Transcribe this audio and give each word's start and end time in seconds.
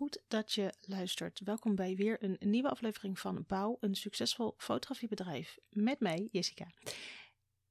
goed 0.00 0.22
dat 0.28 0.52
je 0.52 0.74
luistert. 0.80 1.40
Welkom 1.44 1.74
bij 1.74 1.96
weer 1.96 2.24
een 2.24 2.36
nieuwe 2.40 2.70
aflevering 2.70 3.18
van 3.18 3.44
Bouw 3.46 3.76
een 3.80 3.94
succesvol 3.94 4.54
fotografiebedrijf 4.56 5.58
met 5.70 6.00
mij, 6.00 6.28
Jessica. 6.30 6.66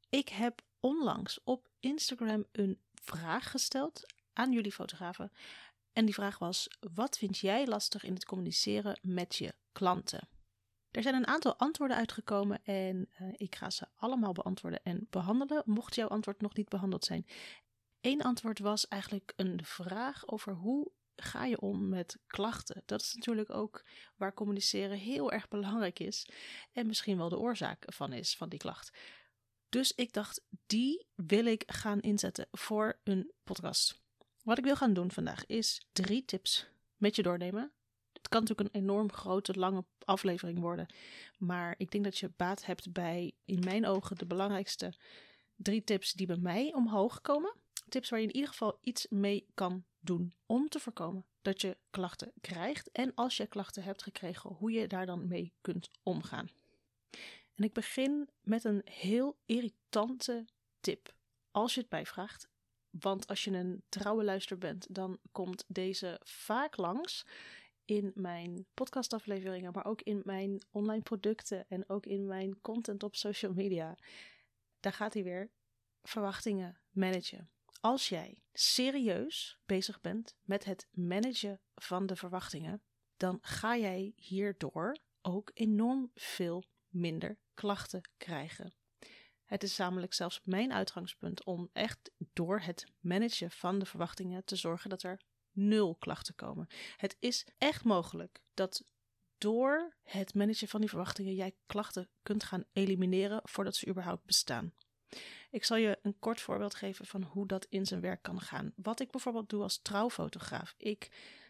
Ik 0.09 0.29
heb 0.29 0.61
onlangs 0.79 1.39
op 1.43 1.69
Instagram 1.79 2.45
een 2.51 2.79
vraag 2.93 3.51
gesteld 3.51 4.13
aan 4.33 4.51
jullie 4.51 4.71
fotografen. 4.71 5.31
En 5.93 6.05
die 6.05 6.13
vraag 6.13 6.37
was: 6.39 6.67
wat 6.93 7.17
vind 7.17 7.37
jij 7.37 7.67
lastig 7.67 8.03
in 8.03 8.13
het 8.13 8.25
communiceren 8.25 8.99
met 9.01 9.35
je 9.35 9.53
klanten? 9.71 10.27
Er 10.91 11.01
zijn 11.01 11.15
een 11.15 11.27
aantal 11.27 11.55
antwoorden 11.55 11.97
uitgekomen 11.97 12.63
en 12.63 13.09
uh, 13.21 13.33
ik 13.37 13.55
ga 13.55 13.69
ze 13.69 13.87
allemaal 13.95 14.33
beantwoorden 14.33 14.83
en 14.83 15.07
behandelen, 15.09 15.63
mocht 15.65 15.95
jouw 15.95 16.07
antwoord 16.07 16.41
nog 16.41 16.55
niet 16.55 16.69
behandeld 16.69 17.05
zijn. 17.05 17.25
Eén 18.01 18.21
antwoord 18.21 18.59
was 18.59 18.87
eigenlijk 18.87 19.33
een 19.35 19.59
vraag 19.63 20.27
over 20.27 20.53
hoe 20.53 20.91
ga 21.21 21.45
je 21.45 21.59
om 21.59 21.89
met 21.89 22.17
klachten? 22.27 22.81
Dat 22.85 23.01
is 23.01 23.13
natuurlijk 23.13 23.49
ook 23.49 23.85
waar 24.15 24.33
communiceren 24.33 24.97
heel 24.97 25.31
erg 25.31 25.47
belangrijk 25.47 25.99
is 25.99 26.29
en 26.71 26.87
misschien 26.87 27.17
wel 27.17 27.29
de 27.29 27.39
oorzaak 27.39 27.83
van 27.87 28.13
is 28.13 28.35
van 28.35 28.49
die 28.49 28.59
klacht. 28.59 28.97
Dus 29.69 29.93
ik 29.95 30.13
dacht, 30.13 30.41
die 30.65 31.07
wil 31.15 31.45
ik 31.45 31.63
gaan 31.67 31.99
inzetten 31.99 32.47
voor 32.51 32.99
een 33.03 33.31
podcast. 33.43 34.01
Wat 34.43 34.57
ik 34.57 34.63
wil 34.63 34.75
gaan 34.75 34.93
doen 34.93 35.11
vandaag 35.11 35.45
is 35.45 35.87
drie 35.91 36.25
tips 36.25 36.67
met 36.95 37.15
je 37.15 37.23
doornemen. 37.23 37.71
Het 38.13 38.27
kan 38.27 38.41
natuurlijk 38.41 38.75
een 38.75 38.81
enorm 38.81 39.11
grote, 39.11 39.59
lange 39.59 39.85
aflevering 40.05 40.59
worden. 40.59 40.93
Maar 41.37 41.75
ik 41.77 41.91
denk 41.91 42.03
dat 42.03 42.17
je 42.17 42.31
baat 42.35 42.65
hebt 42.65 42.91
bij, 42.91 43.33
in 43.45 43.59
mijn 43.59 43.85
ogen, 43.85 44.17
de 44.17 44.25
belangrijkste 44.25 44.93
drie 45.55 45.83
tips 45.83 46.13
die 46.13 46.27
bij 46.27 46.37
mij 46.37 46.73
omhoog 46.73 47.21
komen. 47.21 47.55
Tips 47.89 48.09
waar 48.09 48.19
je 48.19 48.27
in 48.27 48.35
ieder 48.35 48.49
geval 48.49 48.77
iets 48.81 49.07
mee 49.09 49.47
kan 49.53 49.85
doen 49.99 50.33
om 50.45 50.69
te 50.69 50.79
voorkomen 50.79 51.25
dat 51.41 51.61
je 51.61 51.77
klachten 51.89 52.33
krijgt. 52.41 52.91
En 52.91 53.15
als 53.15 53.37
je 53.37 53.47
klachten 53.47 53.83
hebt 53.83 54.03
gekregen, 54.03 54.49
hoe 54.49 54.71
je 54.71 54.87
daar 54.87 55.05
dan 55.05 55.27
mee 55.27 55.53
kunt 55.61 55.89
omgaan. 56.03 56.49
En 57.55 57.63
ik 57.63 57.73
begin 57.73 58.29
met 58.41 58.63
een 58.63 58.81
heel 58.85 59.37
irritante 59.45 60.45
tip. 60.79 61.13
Als 61.51 61.73
je 61.73 61.79
het 61.79 61.89
bijvraagt. 61.89 62.49
Want 62.89 63.27
als 63.27 63.43
je 63.43 63.51
een 63.51 63.83
trouwe 63.89 64.23
luister 64.23 64.57
bent, 64.57 64.87
dan 64.89 65.19
komt 65.31 65.65
deze 65.67 66.19
vaak 66.23 66.77
langs 66.77 67.25
in 67.85 68.11
mijn 68.15 68.65
podcastafleveringen, 68.73 69.71
maar 69.73 69.85
ook 69.85 70.01
in 70.01 70.21
mijn 70.25 70.61
online 70.71 71.01
producten 71.01 71.65
en 71.67 71.89
ook 71.89 72.05
in 72.05 72.25
mijn 72.25 72.61
content 72.61 73.03
op 73.03 73.15
social 73.15 73.53
media. 73.53 73.97
Daar 74.79 74.93
gaat 74.93 75.13
hij 75.13 75.23
weer. 75.23 75.49
Verwachtingen 76.03 76.79
managen. 76.89 77.49
Als 77.79 78.09
jij 78.09 78.43
serieus 78.53 79.59
bezig 79.65 80.01
bent 80.01 80.35
met 80.41 80.65
het 80.65 80.87
managen 80.91 81.61
van 81.75 82.05
de 82.05 82.15
verwachtingen, 82.15 82.83
dan 83.17 83.37
ga 83.41 83.77
jij 83.77 84.13
hierdoor 84.15 84.97
ook 85.21 85.51
enorm 85.53 86.11
veel 86.13 86.63
minder 86.87 87.37
klachten 87.53 88.01
krijgen. 88.17 88.73
Het 89.45 89.63
is 89.63 89.77
namelijk 89.77 90.13
zelfs 90.13 90.41
mijn 90.43 90.73
uitgangspunt 90.73 91.43
om 91.43 91.69
echt 91.73 92.11
door 92.33 92.59
het 92.59 92.85
managen 92.99 93.51
van 93.51 93.79
de 93.79 93.85
verwachtingen 93.85 94.45
te 94.45 94.55
zorgen 94.55 94.89
dat 94.89 95.03
er 95.03 95.21
nul 95.51 95.95
klachten 95.95 96.35
komen. 96.35 96.67
Het 96.97 97.15
is 97.19 97.47
echt 97.57 97.83
mogelijk 97.83 98.41
dat 98.53 98.85
door 99.37 99.95
het 100.03 100.33
managen 100.33 100.67
van 100.67 100.79
die 100.79 100.89
verwachtingen 100.89 101.35
jij 101.35 101.55
klachten 101.65 102.09
kunt 102.21 102.43
gaan 102.43 102.65
elimineren 102.73 103.39
voordat 103.43 103.75
ze 103.75 103.87
überhaupt 103.87 104.25
bestaan. 104.25 104.73
Ik 105.51 105.63
zal 105.63 105.77
je 105.77 105.99
een 106.01 106.19
kort 106.19 106.41
voorbeeld 106.41 106.75
geven 106.75 107.05
van 107.05 107.23
hoe 107.23 107.47
dat 107.47 107.67
in 107.69 107.85
zijn 107.85 108.01
werk 108.01 108.21
kan 108.21 108.41
gaan. 108.41 108.73
Wat 108.75 108.99
ik 108.99 109.11
bijvoorbeeld 109.11 109.49
doe 109.49 109.61
als 109.61 109.79
trouwfotograaf. 109.81 110.75
Ik 110.77 111.09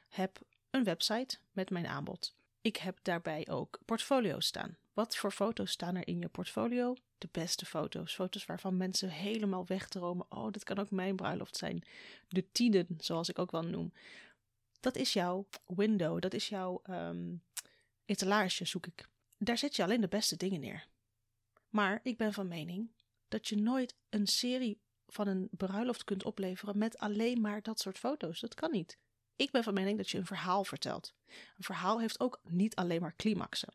heb 0.10 0.40
een 0.70 0.84
website 0.84 1.38
met 1.52 1.70
mijn 1.70 1.88
aanbod. 1.88 2.36
Ik 2.62 2.78
heb 2.78 3.00
daarbij 3.02 3.48
ook 3.50 3.80
portfolio's 3.86 4.46
staan. 4.46 4.78
Wat 4.94 5.16
voor 5.16 5.32
foto's 5.32 5.72
staan 5.72 5.96
er 5.96 6.08
in 6.08 6.20
je 6.20 6.28
portfolio? 6.28 6.96
De 7.18 7.30
beste 7.32 7.66
foto's. 7.66 8.14
Foto's 8.14 8.46
waarvan 8.46 8.78
mensen 8.78 9.10
helemaal 9.10 9.66
wegdromen. 9.66 10.26
Oh, 10.30 10.52
dit 10.52 10.64
kan 10.64 10.78
ook 10.78 10.92
mijn 10.92 11.16
bruiloft 11.16 11.58
zijn. 11.58 11.84
De 12.28 12.52
tienen, 12.52 12.88
zoals 12.98 13.30
ik 13.30 13.40
ook 13.40 13.52
wel 13.52 13.64
noem. 13.64 13.94
Dat 14.80 14.96
is 14.96 15.14
jouw 15.14 15.48
window. 15.66 16.22
Dat 16.22 16.34
is 16.34 16.50
jouw 16.50 16.82
um, 16.90 17.44
etalage, 18.06 18.66
zoek 18.66 18.88
ik. 18.88 19.08
Daar 19.38 19.58
zet 19.58 19.76
je 19.76 19.84
alleen 19.84 20.02
de 20.02 20.08
beste 20.08 20.36
dingen 20.36 20.60
neer. 20.60 20.88
Maar 21.70 22.00
ik 22.04 22.18
ben 22.18 22.34
van 22.34 22.48
mening 22.48 22.90
dat 23.30 23.48
je 23.48 23.56
nooit 23.56 23.96
een 24.10 24.28
serie 24.28 24.82
van 25.08 25.28
een 25.28 25.48
bruiloft 25.52 26.04
kunt 26.04 26.24
opleveren 26.24 26.78
met 26.78 26.98
alleen 26.98 27.42
maar 27.42 27.62
dat 27.62 27.80
soort 27.80 27.98
foto's. 27.98 28.40
Dat 28.40 28.54
kan 28.54 28.72
niet. 28.72 28.98
Ik 29.36 29.52
ben 29.52 29.64
van 29.64 29.74
mening 29.74 29.98
dat 29.98 30.10
je 30.10 30.18
een 30.18 30.26
verhaal 30.26 30.64
vertelt. 30.64 31.14
Een 31.28 31.64
verhaal 31.64 32.00
heeft 32.00 32.20
ook 32.20 32.40
niet 32.44 32.76
alleen 32.76 33.02
maar 33.02 33.16
climaxen. 33.16 33.74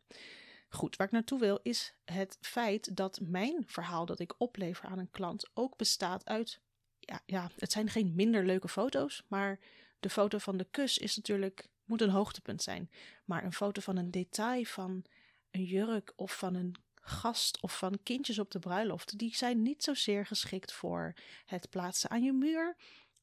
Goed, 0.68 0.96
waar 0.96 1.06
ik 1.06 1.12
naartoe 1.12 1.38
wil 1.38 1.60
is 1.62 1.94
het 2.04 2.38
feit 2.40 2.96
dat 2.96 3.20
mijn 3.20 3.62
verhaal 3.66 4.06
dat 4.06 4.20
ik 4.20 4.34
oplever 4.38 4.84
aan 4.84 4.98
een 4.98 5.10
klant 5.10 5.50
ook 5.54 5.76
bestaat 5.76 6.24
uit. 6.24 6.60
Ja, 6.98 7.20
ja, 7.26 7.50
het 7.56 7.72
zijn 7.72 7.88
geen 7.88 8.14
minder 8.14 8.46
leuke 8.46 8.68
foto's, 8.68 9.24
maar 9.28 9.58
de 10.00 10.10
foto 10.10 10.38
van 10.38 10.56
de 10.56 10.66
kus 10.70 10.98
is 10.98 11.16
natuurlijk, 11.16 11.68
moet 11.84 12.00
een 12.00 12.10
hoogtepunt 12.10 12.62
zijn. 12.62 12.90
Maar 13.24 13.44
een 13.44 13.52
foto 13.52 13.80
van 13.80 13.96
een 13.96 14.10
detail 14.10 14.64
van 14.64 15.04
een 15.50 15.64
jurk 15.64 16.12
of 16.16 16.38
van 16.38 16.54
een 16.54 16.74
gast 17.04 17.60
of 17.60 17.78
van 17.78 17.98
kindjes 18.02 18.38
op 18.38 18.50
de 18.50 18.58
bruiloft, 18.58 19.18
die 19.18 19.36
zijn 19.36 19.62
niet 19.62 19.82
zozeer 19.82 20.26
geschikt 20.26 20.72
voor 20.72 21.14
het 21.44 21.70
plaatsen 21.70 22.10
aan 22.10 22.22
je 22.22 22.32
muur, 22.32 22.76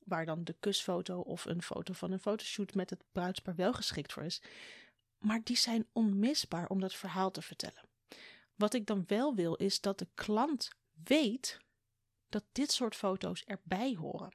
waar 0.04 0.26
dan 0.26 0.44
de 0.44 0.56
kusfoto 0.60 1.20
of 1.20 1.46
een 1.46 1.62
foto 1.62 1.94
van 1.94 2.12
een 2.12 2.20
fotoshoot 2.20 2.74
met 2.74 2.90
het 2.90 3.04
bruidspaar 3.12 3.56
wel 3.56 3.74
geschikt 3.74 4.14
voor 4.14 4.24
is. 4.24 4.42
Maar 5.18 5.44
die 5.44 5.58
zijn 5.58 5.88
onmisbaar 5.92 6.68
om 6.68 6.80
dat 6.80 6.94
verhaal 6.94 7.32
te 7.32 7.42
vertellen. 7.42 7.90
Wat 8.56 8.74
ik 8.74 8.86
dan 8.86 9.04
wel 9.08 9.36
wil 9.36 9.56
is 9.56 9.82
dat 9.82 10.00
de 10.00 10.08
klant 10.14 10.70
weet 11.04 11.58
dat 12.30 12.44
dit 12.52 12.72
soort 12.72 12.96
foto's 12.96 13.44
erbij 13.44 13.96
horen. 13.96 14.32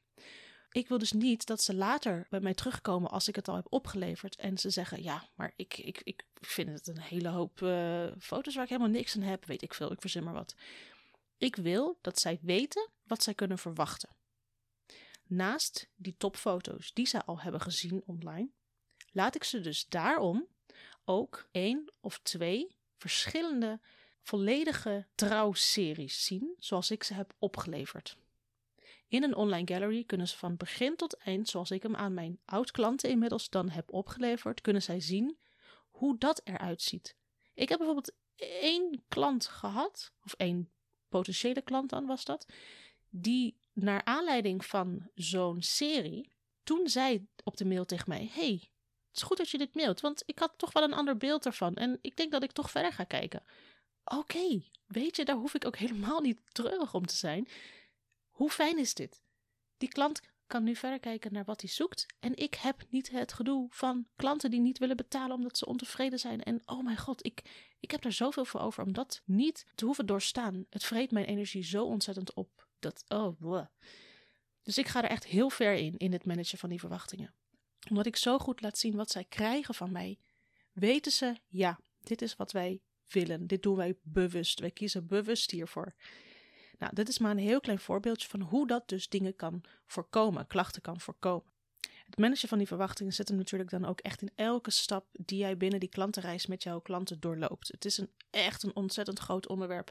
Ik 0.76 0.88
wil 0.88 0.98
dus 0.98 1.12
niet 1.12 1.46
dat 1.46 1.62
ze 1.62 1.74
later 1.74 2.26
bij 2.30 2.40
mij 2.40 2.54
terugkomen 2.54 3.10
als 3.10 3.28
ik 3.28 3.36
het 3.36 3.48
al 3.48 3.54
heb 3.54 3.66
opgeleverd 3.68 4.36
en 4.36 4.58
ze 4.58 4.70
zeggen: 4.70 5.02
Ja, 5.02 5.28
maar 5.34 5.52
ik, 5.56 5.78
ik, 5.78 6.00
ik 6.04 6.24
vind 6.34 6.68
het 6.68 6.86
een 6.86 7.00
hele 7.00 7.28
hoop 7.28 7.60
uh, 7.60 8.06
foto's 8.18 8.54
waar 8.54 8.64
ik 8.64 8.70
helemaal 8.70 8.90
niks 8.90 9.16
aan 9.16 9.22
heb. 9.22 9.44
Weet 9.44 9.62
ik 9.62 9.74
veel, 9.74 9.92
ik 9.92 10.00
verzin 10.00 10.24
maar 10.24 10.34
wat. 10.34 10.54
Ik 11.38 11.56
wil 11.56 11.98
dat 12.00 12.20
zij 12.20 12.38
weten 12.42 12.88
wat 13.02 13.22
zij 13.22 13.34
kunnen 13.34 13.58
verwachten. 13.58 14.08
Naast 15.26 15.88
die 15.94 16.14
topfoto's 16.16 16.92
die 16.92 17.06
zij 17.06 17.22
al 17.22 17.40
hebben 17.40 17.60
gezien 17.60 18.02
online, 18.06 18.48
laat 19.12 19.34
ik 19.34 19.44
ze 19.44 19.60
dus 19.60 19.86
daarom 19.88 20.46
ook 21.04 21.48
één 21.50 21.92
of 22.00 22.20
twee 22.22 22.76
verschillende 22.96 23.80
volledige 24.22 25.06
trouwseries 25.14 26.24
zien, 26.24 26.54
zoals 26.58 26.90
ik 26.90 27.04
ze 27.04 27.14
heb 27.14 27.34
opgeleverd. 27.38 28.16
In 29.08 29.22
een 29.22 29.36
online 29.36 29.72
gallery 29.72 30.04
kunnen 30.04 30.28
ze 30.28 30.36
van 30.36 30.56
begin 30.56 30.96
tot 30.96 31.16
eind, 31.16 31.48
zoals 31.48 31.70
ik 31.70 31.82
hem 31.82 31.96
aan 31.96 32.14
mijn 32.14 32.40
oud-klanten 32.44 33.10
inmiddels 33.10 33.48
dan 33.48 33.68
heb 33.68 33.92
opgeleverd, 33.92 34.60
kunnen 34.60 34.82
zij 34.82 35.00
zien 35.00 35.38
hoe 35.90 36.18
dat 36.18 36.40
eruit 36.44 36.82
ziet. 36.82 37.16
Ik 37.54 37.68
heb 37.68 37.78
bijvoorbeeld 37.78 38.14
één 38.60 39.04
klant 39.08 39.46
gehad, 39.46 40.12
of 40.24 40.32
één 40.32 40.70
potentiële 41.08 41.62
klant 41.62 41.90
dan 41.90 42.06
was 42.06 42.24
dat, 42.24 42.46
die 43.10 43.56
naar 43.72 44.04
aanleiding 44.04 44.64
van 44.64 45.10
zo'n 45.14 45.62
serie, 45.62 46.32
toen 46.62 46.88
zei 46.88 47.26
op 47.44 47.56
de 47.56 47.64
mail 47.64 47.84
tegen 47.84 48.08
mij: 48.08 48.30
Hey, 48.32 48.70
het 49.08 49.16
is 49.16 49.22
goed 49.22 49.36
dat 49.36 49.50
je 49.50 49.58
dit 49.58 49.74
mailt, 49.74 50.00
want 50.00 50.22
ik 50.26 50.38
had 50.38 50.52
toch 50.56 50.72
wel 50.72 50.82
een 50.82 50.92
ander 50.92 51.16
beeld 51.16 51.46
ervan 51.46 51.74
en 51.74 51.98
ik 52.00 52.16
denk 52.16 52.32
dat 52.32 52.42
ik 52.42 52.52
toch 52.52 52.70
verder 52.70 52.92
ga 52.92 53.04
kijken. 53.04 53.42
Oké, 54.04 54.62
weet 54.86 55.16
je, 55.16 55.24
daar 55.24 55.36
hoef 55.36 55.54
ik 55.54 55.64
ook 55.64 55.76
helemaal 55.76 56.20
niet 56.20 56.40
treurig 56.52 56.94
om 56.94 57.06
te 57.06 57.16
zijn. 57.16 57.48
Hoe 58.36 58.50
fijn 58.50 58.78
is 58.78 58.94
dit? 58.94 59.22
Die 59.76 59.88
klant 59.88 60.20
kan 60.46 60.62
nu 60.62 60.76
verder 60.76 61.00
kijken 61.00 61.32
naar 61.32 61.44
wat 61.44 61.60
hij 61.60 61.70
zoekt. 61.70 62.06
En 62.20 62.36
ik 62.36 62.54
heb 62.54 62.84
niet 62.88 63.10
het 63.10 63.32
gedoe 63.32 63.66
van 63.70 64.06
klanten 64.16 64.50
die 64.50 64.60
niet 64.60 64.78
willen 64.78 64.96
betalen 64.96 65.36
omdat 65.36 65.58
ze 65.58 65.66
ontevreden 65.66 66.18
zijn. 66.18 66.42
En 66.42 66.62
oh 66.66 66.84
mijn 66.84 66.96
god, 66.96 67.24
ik, 67.24 67.42
ik 67.80 67.90
heb 67.90 68.02
daar 68.02 68.12
zoveel 68.12 68.44
voor 68.44 68.60
over 68.60 68.84
om 68.84 68.92
dat 68.92 69.22
niet 69.24 69.66
te 69.74 69.84
hoeven 69.84 70.06
doorstaan. 70.06 70.66
Het 70.70 70.84
vreet 70.84 71.10
mijn 71.10 71.26
energie 71.26 71.64
zo 71.64 71.84
ontzettend 71.84 72.34
op. 72.34 72.68
Dat, 72.78 73.04
oh. 73.08 73.66
Dus 74.62 74.78
ik 74.78 74.88
ga 74.88 75.02
er 75.02 75.10
echt 75.10 75.24
heel 75.24 75.50
ver 75.50 75.72
in, 75.72 75.96
in 75.96 76.12
het 76.12 76.24
managen 76.24 76.58
van 76.58 76.68
die 76.68 76.80
verwachtingen. 76.80 77.34
Omdat 77.88 78.06
ik 78.06 78.16
zo 78.16 78.38
goed 78.38 78.60
laat 78.60 78.78
zien 78.78 78.96
wat 78.96 79.10
zij 79.10 79.24
krijgen 79.24 79.74
van 79.74 79.92
mij, 79.92 80.18
weten 80.72 81.12
ze, 81.12 81.36
ja, 81.48 81.80
dit 82.00 82.22
is 82.22 82.36
wat 82.36 82.52
wij 82.52 82.80
willen. 83.08 83.46
Dit 83.46 83.62
doen 83.62 83.76
wij 83.76 83.94
bewust. 84.02 84.60
Wij 84.60 84.70
kiezen 84.70 85.06
bewust 85.06 85.50
hiervoor. 85.50 85.94
Nou, 86.78 86.94
dit 86.94 87.08
is 87.08 87.18
maar 87.18 87.30
een 87.30 87.38
heel 87.38 87.60
klein 87.60 87.78
voorbeeldje 87.78 88.28
van 88.28 88.40
hoe 88.40 88.66
dat 88.66 88.88
dus 88.88 89.08
dingen 89.08 89.36
kan 89.36 89.62
voorkomen, 89.86 90.46
klachten 90.46 90.82
kan 90.82 91.00
voorkomen. 91.00 91.54
Het 92.06 92.18
managen 92.18 92.48
van 92.48 92.58
die 92.58 92.66
verwachtingen 92.66 93.12
zit 93.12 93.28
hem 93.28 93.36
natuurlijk 93.36 93.70
dan 93.70 93.84
ook 93.84 94.00
echt 94.00 94.22
in 94.22 94.30
elke 94.34 94.70
stap 94.70 95.06
die 95.12 95.38
jij 95.38 95.56
binnen 95.56 95.80
die 95.80 95.88
klantenreis 95.88 96.46
met 96.46 96.62
jouw 96.62 96.80
klanten 96.80 97.20
doorloopt. 97.20 97.68
Het 97.68 97.84
is 97.84 97.98
een, 97.98 98.10
echt 98.30 98.62
een 98.62 98.76
ontzettend 98.76 99.18
groot 99.18 99.48
onderwerp. 99.48 99.90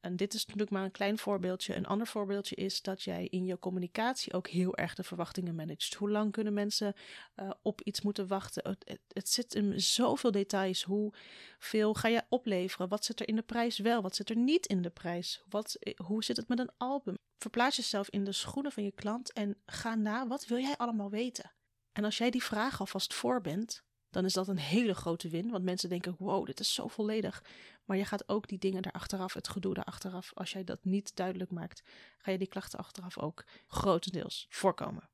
En 0.00 0.16
dit 0.16 0.34
is 0.34 0.40
natuurlijk 0.40 0.70
maar 0.70 0.84
een 0.84 0.90
klein 0.90 1.18
voorbeeldje. 1.18 1.74
Een 1.74 1.86
ander 1.86 2.06
voorbeeldje 2.06 2.54
is 2.54 2.82
dat 2.82 3.02
jij 3.02 3.26
in 3.30 3.44
je 3.44 3.58
communicatie 3.58 4.32
ook 4.32 4.48
heel 4.48 4.76
erg 4.76 4.94
de 4.94 5.02
verwachtingen 5.02 5.54
managt. 5.54 5.94
Hoe 5.94 6.10
lang 6.10 6.32
kunnen 6.32 6.52
mensen 6.52 6.94
uh, 7.36 7.50
op 7.62 7.80
iets 7.80 8.00
moeten 8.00 8.26
wachten? 8.26 8.68
Het, 8.68 8.98
het, 9.12 9.28
zit 9.28 9.54
in 9.54 9.80
zoveel 9.80 10.30
details. 10.30 10.82
Hoeveel 10.82 11.94
ga 11.94 12.08
je 12.08 12.24
opleveren? 12.28 12.88
Wat 12.88 13.04
zit 13.04 13.20
er 13.20 13.28
in 13.28 13.36
de 13.36 13.42
prijs 13.42 13.78
wel? 13.78 14.02
Wat 14.02 14.16
zit 14.16 14.30
er 14.30 14.36
niet 14.36 14.66
in 14.66 14.82
de 14.82 14.90
prijs? 14.90 15.42
Wat, 15.48 15.74
eh, 15.74 15.94
hoe 15.96 16.24
zit 16.24 16.36
het 16.36 16.48
met 16.48 16.58
een 16.58 16.70
album? 16.76 17.18
Verplaats 17.38 17.76
jezelf 17.76 18.08
in 18.10 18.24
de 18.24 18.32
schoenen 18.32 18.72
van 18.72 18.84
je 18.84 18.92
klant 18.92 19.32
en 19.32 19.56
ga 19.66 19.94
na. 19.94 20.26
Wat 20.26 20.46
wil 20.46 20.58
jij 20.58 20.76
allemaal 20.76 21.10
weten? 21.10 21.55
En 21.96 22.04
als 22.04 22.18
jij 22.18 22.30
die 22.30 22.42
vraag 22.42 22.80
alvast 22.80 23.14
voor 23.14 23.40
bent, 23.40 23.82
dan 24.10 24.24
is 24.24 24.32
dat 24.32 24.48
een 24.48 24.58
hele 24.58 24.94
grote 24.94 25.28
win. 25.28 25.50
Want 25.50 25.64
mensen 25.64 25.88
denken: 25.88 26.14
wow, 26.18 26.46
dit 26.46 26.60
is 26.60 26.74
zo 26.74 26.88
volledig. 26.88 27.44
Maar 27.84 27.96
je 27.96 28.04
gaat 28.04 28.28
ook 28.28 28.48
die 28.48 28.58
dingen 28.58 28.82
daarachteraf, 28.82 29.32
het 29.32 29.48
gedoe 29.48 29.74
daarachteraf, 29.74 30.30
als 30.34 30.52
jij 30.52 30.64
dat 30.64 30.84
niet 30.84 31.16
duidelijk 31.16 31.50
maakt, 31.50 31.82
ga 32.18 32.30
je 32.30 32.38
die 32.38 32.48
klachten 32.48 32.78
achteraf 32.78 33.18
ook 33.18 33.44
grotendeels 33.66 34.46
voorkomen. 34.48 35.10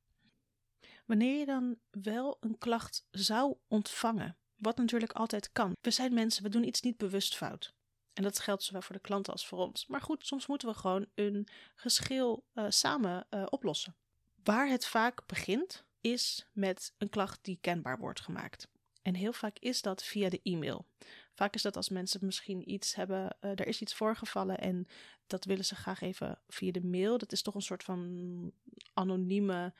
Wanneer 1.06 1.38
je 1.38 1.46
dan 1.46 1.76
wel 1.90 2.36
een 2.40 2.58
klacht 2.58 3.06
zou 3.10 3.56
ontvangen, 3.68 4.36
wat 4.56 4.76
natuurlijk 4.76 5.12
altijd 5.12 5.52
kan. 5.52 5.72
We 5.80 5.90
zijn 5.90 6.14
mensen, 6.14 6.42
we 6.42 6.48
doen 6.48 6.66
iets 6.66 6.80
niet 6.80 6.96
bewust 6.96 7.36
fout. 7.36 7.74
En 8.12 8.22
dat 8.22 8.38
geldt 8.38 8.62
zowel 8.62 8.82
voor 8.82 8.94
de 8.94 9.00
klant 9.00 9.28
als 9.28 9.46
voor 9.46 9.58
ons. 9.58 9.86
Maar 9.86 10.00
goed, 10.00 10.26
soms 10.26 10.46
moeten 10.46 10.68
we 10.68 10.74
gewoon 10.74 11.06
een 11.14 11.48
geschil 11.74 12.44
uh, 12.54 12.64
samen 12.68 13.26
uh, 13.30 13.46
oplossen. 13.48 13.96
Waar 14.42 14.68
het 14.68 14.86
vaak 14.86 15.26
begint, 15.26 15.84
is 16.02 16.48
met 16.52 16.94
een 16.98 17.08
klacht 17.08 17.44
die 17.44 17.58
kenbaar 17.60 17.98
wordt 17.98 18.20
gemaakt. 18.20 18.68
En 19.02 19.14
heel 19.14 19.32
vaak 19.32 19.58
is 19.58 19.82
dat 19.82 20.04
via 20.04 20.28
de 20.28 20.40
e-mail. 20.42 20.86
Vaak 21.34 21.54
is 21.54 21.62
dat 21.62 21.76
als 21.76 21.88
mensen 21.88 22.20
misschien 22.24 22.70
iets 22.70 22.94
hebben, 22.94 23.36
uh, 23.40 23.50
er 23.50 23.66
is 23.66 23.80
iets 23.80 23.94
voorgevallen 23.94 24.58
en 24.58 24.86
dat 25.26 25.44
willen 25.44 25.64
ze 25.64 25.74
graag 25.74 26.00
even 26.00 26.40
via 26.48 26.72
de 26.72 26.84
mail. 26.84 27.18
Dat 27.18 27.32
is 27.32 27.42
toch 27.42 27.54
een 27.54 27.62
soort 27.62 27.84
van 27.84 28.52
anonieme, 28.92 29.74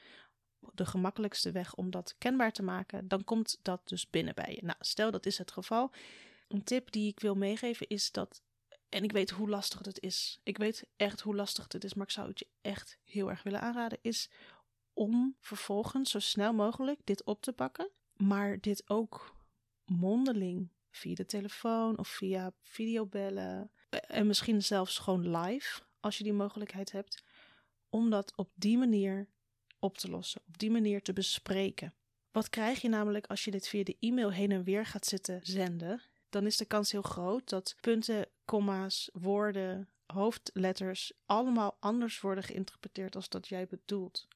de 0.74 0.86
gemakkelijkste 0.86 1.52
weg 1.52 1.74
om 1.74 1.90
dat 1.90 2.14
kenbaar 2.19 2.52
te 2.52 2.62
maken. 2.62 3.08
Dan 3.08 3.24
komt 3.24 3.58
dat 3.62 3.88
dus 3.88 4.10
binnen 4.10 4.34
bij 4.34 4.54
je. 4.54 4.64
Nou, 4.64 4.76
stel 4.80 5.10
dat 5.10 5.26
is 5.26 5.38
het 5.38 5.52
geval. 5.52 5.92
Een 6.48 6.64
tip 6.64 6.90
die 6.90 7.08
ik 7.08 7.20
wil 7.20 7.34
meegeven 7.34 7.88
is 7.88 8.12
dat, 8.12 8.42
en 8.88 9.04
ik 9.04 9.12
weet 9.12 9.30
hoe 9.30 9.48
lastig 9.48 9.84
het 9.84 10.00
is. 10.00 10.40
Ik 10.42 10.58
weet 10.58 10.86
echt 10.96 11.20
hoe 11.20 11.34
lastig 11.34 11.72
het 11.72 11.84
is, 11.84 11.94
maar 11.94 12.06
ik 12.06 12.12
zou 12.12 12.28
het 12.28 12.38
je 12.38 12.48
echt 12.60 12.98
heel 13.04 13.30
erg 13.30 13.42
willen 13.42 13.60
aanraden, 13.60 13.98
is 14.02 14.30
om 14.94 15.37
vervolgens 15.41 16.11
zo 16.11 16.19
snel 16.19 16.53
mogelijk 16.53 17.00
dit 17.05 17.25
op 17.25 17.43
te 17.43 17.53
pakken, 17.53 17.91
maar 18.17 18.61
dit 18.61 18.91
ook 18.91 19.37
mondeling 19.85 20.71
via 20.91 21.15
de 21.15 21.27
telefoon 21.27 21.99
of 21.99 22.09
via 22.09 22.53
videobellen 22.62 23.71
en 23.91 24.27
misschien 24.27 24.62
zelfs 24.62 24.99
gewoon 24.99 25.37
live 25.37 25.81
als 26.00 26.19
je 26.19 26.25
die 26.25 26.33
mogelijkheid 26.33 26.93
hebt, 26.93 27.25
om 27.89 28.11
dat 28.11 28.33
op 28.37 28.50
die 28.55 28.79
manier 28.79 29.29
op 29.79 29.99
te 29.99 30.11
lossen, 30.11 30.43
op 30.47 30.59
die 30.59 30.71
manier 30.71 31.03
te 31.03 31.12
bespreken. 31.12 31.94
Wat 32.31 32.49
krijg 32.49 32.81
je 32.81 32.89
namelijk 32.89 33.27
als 33.27 33.44
je 33.44 33.50
dit 33.50 33.69
via 33.69 33.85
de 33.85 33.97
e-mail 34.00 34.33
heen 34.33 34.50
en 34.50 34.65
weer 34.65 34.87
gaat 34.87 35.06
zitten 35.06 35.41
zenden? 35.43 36.03
Dan 36.29 36.47
is 36.47 36.56
de 36.56 36.65
kans 36.65 36.93
heel 36.93 37.03
groot 37.03 37.49
dat 37.49 37.77
punten, 37.81 38.29
komma's, 38.44 39.11
woorden, 39.12 39.89
hoofdletters 40.06 41.12
allemaal 41.27 41.77
anders 41.81 42.21
worden 42.21 42.44
geïnterpreteerd 42.44 43.17
als 43.17 43.29
dat 43.29 43.49
jij 43.49 43.67
bedoelt 43.67 44.29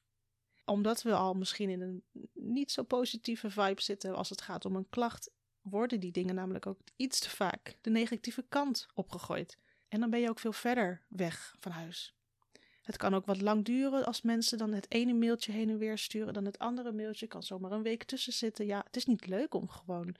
omdat 0.67 1.01
we 1.01 1.13
al 1.13 1.33
misschien 1.33 1.69
in 1.69 1.81
een 1.81 2.03
niet 2.33 2.71
zo 2.71 2.83
positieve 2.83 3.49
vibe 3.49 3.81
zitten 3.81 4.15
als 4.15 4.29
het 4.29 4.41
gaat 4.41 4.65
om 4.65 4.75
een 4.75 4.89
klacht, 4.89 5.31
worden 5.61 5.99
die 5.99 6.11
dingen 6.11 6.35
namelijk 6.35 6.65
ook 6.65 6.79
iets 6.95 7.19
te 7.19 7.29
vaak 7.29 7.77
de 7.81 7.89
negatieve 7.89 8.45
kant 8.49 8.87
opgegooid. 8.93 9.57
En 9.87 9.99
dan 9.99 10.09
ben 10.09 10.19
je 10.19 10.29
ook 10.29 10.39
veel 10.39 10.53
verder 10.53 11.01
weg 11.07 11.55
van 11.59 11.71
huis. 11.71 12.15
Het 12.81 12.97
kan 12.97 13.13
ook 13.13 13.25
wat 13.25 13.41
lang 13.41 13.65
duren 13.65 14.05
als 14.05 14.21
mensen 14.21 14.57
dan 14.57 14.73
het 14.73 14.91
ene 14.91 15.13
mailtje 15.13 15.51
heen 15.51 15.69
en 15.69 15.77
weer 15.77 15.97
sturen, 15.97 16.33
dan 16.33 16.45
het 16.45 16.59
andere 16.59 16.91
mailtje 16.91 17.27
kan 17.27 17.43
zomaar 17.43 17.71
een 17.71 17.83
week 17.83 18.03
tussen 18.03 18.33
zitten. 18.33 18.65
Ja, 18.65 18.81
het 18.85 18.95
is 18.95 19.05
niet 19.05 19.25
leuk 19.25 19.53
om 19.53 19.69
gewoon 19.69 20.15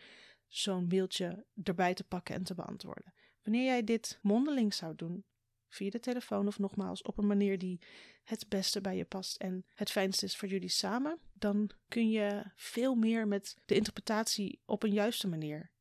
zo'n 0.47 0.88
mailtje 0.88 1.45
erbij 1.63 1.93
te 1.93 2.03
pakken 2.03 2.35
en 2.35 2.43
te 2.43 2.55
beantwoorden. 2.55 3.13
Wanneer 3.43 3.65
jij 3.65 3.83
dit 3.83 4.19
mondeling 4.21 4.73
zou 4.73 4.95
doen, 4.95 5.23
via 5.69 5.89
de 5.89 5.99
telefoon 5.99 6.47
of 6.47 6.59
nogmaals 6.59 7.01
op 7.01 7.17
een 7.17 7.27
manier 7.27 7.57
die 7.57 7.81
het 8.23 8.45
beste 8.49 8.81
bij 8.81 8.95
je 8.95 9.05
past 9.05 9.37
en 9.37 9.65
het 9.73 9.91
fijnste 9.91 10.25
is 10.25 10.37
voor 10.37 10.47
jullie 10.47 10.69
samen, 10.69 11.19
dan 11.33 11.71
kun 11.87 12.09
je 12.09 12.43
veel 12.55 12.95
meer 12.95 13.27
met 13.27 13.55
de 13.65 13.75
interpretatie 13.75 14.59
op 14.65 14.83
een 14.83 14.93
juiste 14.93 15.27
manier. 15.27 15.71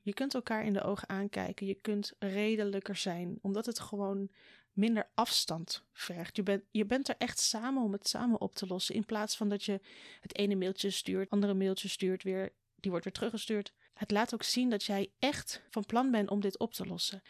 Je 0.00 0.14
kunt 0.14 0.34
elkaar 0.34 0.64
in 0.64 0.72
de 0.72 0.82
ogen 0.82 1.08
aankijken, 1.08 1.66
je 1.66 1.74
kunt 1.74 2.12
redelijker 2.18 2.96
zijn, 2.96 3.38
omdat 3.42 3.66
het 3.66 3.80
gewoon 3.80 4.30
minder 4.72 5.10
afstand 5.14 5.84
vergt. 5.92 6.36
Je, 6.36 6.42
bent 6.42 6.64
je 6.70 6.84
bent 6.84 7.08
er 7.08 7.14
echt 7.18 7.38
samen 7.38 7.82
om 7.82 7.92
het 7.92 8.08
samen 8.08 8.40
op 8.40 8.54
te 8.54 8.66
lossen, 8.66 8.94
in 8.94 9.04
plaats 9.04 9.36
van 9.36 9.48
dat 9.48 9.64
je 9.64 9.80
het 10.20 10.36
ene 10.36 10.54
mailtje 10.54 10.90
stuurt, 10.90 11.30
andere 11.30 11.54
mailtje 11.54 11.88
stuurt 11.88 12.22
weer, 12.22 12.52
die 12.76 12.90
wordt 12.90 13.06
weer 13.06 13.14
teruggestuurd. 13.14 13.72
Het 13.94 14.10
laat 14.10 14.34
ook 14.34 14.42
zien 14.42 14.70
dat 14.70 14.84
jij 14.84 15.12
echt 15.18 15.62
van 15.70 15.86
plan 15.86 16.10
bent 16.10 16.30
om 16.30 16.40
dit 16.40 16.58
op 16.58 16.72
te 16.72 16.86
lossen. 16.86 17.22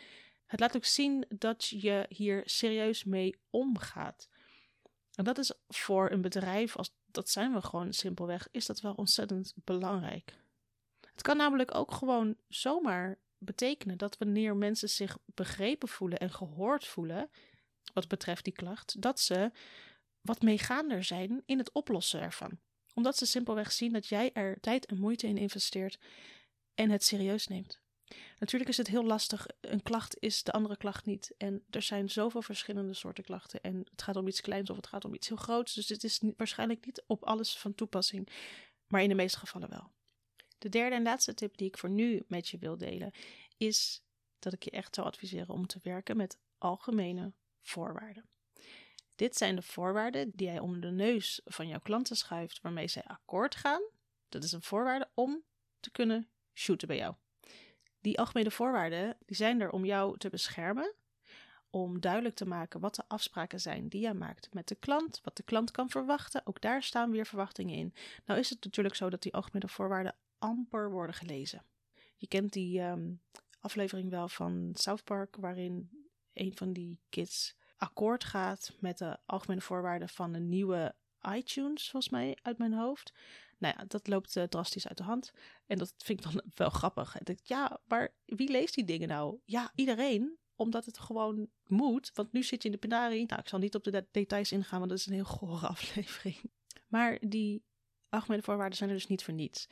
Het 0.54 0.62
laat 0.62 0.76
ook 0.76 0.84
zien 0.84 1.24
dat 1.28 1.66
je 1.66 2.06
hier 2.08 2.42
serieus 2.44 3.04
mee 3.04 3.36
omgaat. 3.50 4.28
En 5.14 5.24
dat 5.24 5.38
is 5.38 5.52
voor 5.68 6.10
een 6.10 6.20
bedrijf, 6.20 6.76
als 6.76 6.94
dat 7.06 7.28
zijn 7.28 7.52
we 7.52 7.62
gewoon 7.62 7.92
simpelweg, 7.92 8.48
is 8.50 8.66
dat 8.66 8.80
wel 8.80 8.92
ontzettend 8.92 9.54
belangrijk. 9.64 10.34
Het 11.00 11.22
kan 11.22 11.36
namelijk 11.36 11.74
ook 11.74 11.92
gewoon 11.92 12.36
zomaar 12.48 13.18
betekenen 13.38 13.98
dat 13.98 14.18
wanneer 14.18 14.56
mensen 14.56 14.88
zich 14.88 15.18
begrepen 15.24 15.88
voelen 15.88 16.18
en 16.18 16.32
gehoord 16.32 16.86
voelen, 16.86 17.30
wat 17.92 18.08
betreft 18.08 18.44
die 18.44 18.52
klacht, 18.52 19.02
dat 19.02 19.20
ze 19.20 19.50
wat 20.20 20.42
meegaander 20.42 21.04
zijn 21.04 21.42
in 21.46 21.58
het 21.58 21.72
oplossen 21.72 22.20
ervan. 22.20 22.58
Omdat 22.92 23.16
ze 23.16 23.26
simpelweg 23.26 23.72
zien 23.72 23.92
dat 23.92 24.06
jij 24.06 24.32
er 24.32 24.60
tijd 24.60 24.86
en 24.86 24.98
moeite 24.98 25.26
in 25.26 25.38
investeert 25.38 25.98
en 26.74 26.90
het 26.90 27.04
serieus 27.04 27.46
neemt. 27.46 27.82
Natuurlijk 28.38 28.70
is 28.70 28.76
het 28.76 28.86
heel 28.86 29.04
lastig. 29.04 29.46
Een 29.60 29.82
klacht 29.82 30.16
is 30.18 30.42
de 30.42 30.52
andere 30.52 30.76
klacht 30.76 31.06
niet. 31.06 31.34
En 31.38 31.64
er 31.70 31.82
zijn 31.82 32.10
zoveel 32.10 32.42
verschillende 32.42 32.94
soorten 32.94 33.24
klachten. 33.24 33.60
En 33.60 33.86
het 33.90 34.02
gaat 34.02 34.16
om 34.16 34.28
iets 34.28 34.40
kleins 34.40 34.70
of 34.70 34.76
het 34.76 34.86
gaat 34.86 35.04
om 35.04 35.14
iets 35.14 35.28
heel 35.28 35.36
groots. 35.36 35.74
Dus 35.74 35.88
het 35.88 36.04
is 36.04 36.20
waarschijnlijk 36.36 36.86
niet 36.86 37.02
op 37.06 37.24
alles 37.24 37.58
van 37.58 37.74
toepassing. 37.74 38.28
Maar 38.86 39.02
in 39.02 39.08
de 39.08 39.14
meeste 39.14 39.38
gevallen 39.38 39.70
wel. 39.70 39.90
De 40.58 40.68
derde 40.68 40.96
en 40.96 41.02
laatste 41.02 41.34
tip 41.34 41.56
die 41.56 41.68
ik 41.68 41.78
voor 41.78 41.90
nu 41.90 42.22
met 42.26 42.48
je 42.48 42.58
wil 42.58 42.76
delen 42.76 43.12
is 43.56 44.02
dat 44.38 44.52
ik 44.52 44.62
je 44.62 44.70
echt 44.70 44.94
zou 44.94 45.06
adviseren 45.06 45.54
om 45.54 45.66
te 45.66 45.78
werken 45.82 46.16
met 46.16 46.38
algemene 46.58 47.32
voorwaarden. 47.62 48.28
Dit 49.14 49.36
zijn 49.36 49.56
de 49.56 49.62
voorwaarden 49.62 50.30
die 50.34 50.46
jij 50.46 50.58
onder 50.58 50.80
de 50.80 50.90
neus 50.90 51.40
van 51.44 51.68
jouw 51.68 51.80
klanten 51.80 52.16
schuift 52.16 52.60
waarmee 52.60 52.88
zij 52.88 53.04
akkoord 53.04 53.54
gaan. 53.54 53.82
Dat 54.28 54.44
is 54.44 54.52
een 54.52 54.62
voorwaarde 54.62 55.10
om 55.14 55.44
te 55.80 55.90
kunnen 55.90 56.28
shooten 56.54 56.88
bij 56.88 56.96
jou. 56.96 57.14
Die 58.04 58.18
algemene 58.18 58.50
voorwaarden 58.50 59.16
die 59.26 59.36
zijn 59.36 59.60
er 59.60 59.70
om 59.70 59.84
jou 59.84 60.18
te 60.18 60.28
beschermen, 60.28 60.94
om 61.70 62.00
duidelijk 62.00 62.34
te 62.34 62.46
maken 62.46 62.80
wat 62.80 62.94
de 62.94 63.04
afspraken 63.08 63.60
zijn 63.60 63.88
die 63.88 64.00
jij 64.00 64.14
maakt 64.14 64.54
met 64.54 64.68
de 64.68 64.74
klant, 64.74 65.20
wat 65.22 65.36
de 65.36 65.42
klant 65.42 65.70
kan 65.70 65.90
verwachten. 65.90 66.46
Ook 66.46 66.60
daar 66.60 66.82
staan 66.82 67.10
weer 67.10 67.26
verwachtingen 67.26 67.74
in. 67.74 67.94
Nou 68.24 68.40
is 68.40 68.50
het 68.50 68.64
natuurlijk 68.64 68.94
zo 68.94 69.10
dat 69.10 69.22
die 69.22 69.34
algemene 69.34 69.68
voorwaarden 69.68 70.14
amper 70.38 70.90
worden 70.90 71.14
gelezen. 71.14 71.62
Je 72.16 72.26
kent 72.26 72.52
die 72.52 72.80
ehm, 72.80 73.12
aflevering 73.60 74.10
wel 74.10 74.28
van 74.28 74.70
South 74.74 75.04
Park, 75.04 75.36
waarin 75.36 75.90
een 76.32 76.56
van 76.56 76.72
die 76.72 77.00
kids 77.08 77.56
akkoord 77.76 78.24
gaat 78.24 78.76
met 78.80 78.98
de 78.98 79.18
algemene 79.26 79.60
voorwaarden 79.60 80.08
van 80.08 80.34
een 80.34 80.48
nieuwe 80.48 80.94
iTunes, 81.34 81.90
volgens 81.90 82.12
mij 82.12 82.38
uit 82.42 82.58
mijn 82.58 82.74
hoofd. 82.74 83.12
Nou 83.64 83.76
ja, 83.78 83.84
dat 83.84 84.06
loopt 84.06 84.36
uh, 84.36 84.44
drastisch 84.44 84.88
uit 84.88 84.96
de 84.96 85.02
hand. 85.02 85.32
En 85.66 85.78
dat 85.78 85.94
vind 85.96 86.24
ik 86.24 86.32
dan 86.32 86.42
wel 86.54 86.70
grappig. 86.70 87.16
En 87.16 87.24
denk, 87.24 87.38
ja, 87.42 87.80
maar 87.84 88.14
wie 88.24 88.50
leest 88.50 88.74
die 88.74 88.84
dingen 88.84 89.08
nou? 89.08 89.38
Ja, 89.44 89.72
iedereen 89.74 90.38
omdat 90.56 90.84
het 90.84 90.98
gewoon 90.98 91.48
moet. 91.66 92.10
Want 92.14 92.32
nu 92.32 92.42
zit 92.42 92.62
je 92.62 92.68
in 92.68 92.74
de 92.74 92.80
penarie. 92.80 93.26
Nou, 93.26 93.40
ik 93.40 93.48
zal 93.48 93.58
niet 93.58 93.74
op 93.74 93.84
de 93.84 94.06
details 94.10 94.52
ingaan, 94.52 94.78
want 94.78 94.90
dat 94.90 94.98
is 94.98 95.06
een 95.06 95.12
heel 95.12 95.24
gore 95.24 95.66
aflevering. 95.76 96.36
Maar 96.88 97.18
die 97.20 97.64
algemene 98.08 98.42
voorwaarden 98.42 98.78
zijn 98.78 98.90
er 98.90 98.96
dus 98.96 99.06
niet 99.06 99.24
voor 99.24 99.34
niets. 99.34 99.68